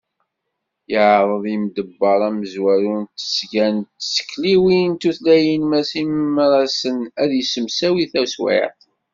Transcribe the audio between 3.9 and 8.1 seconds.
tsekliwin d tutlayin Mass M. Imarazen ad yessemsawi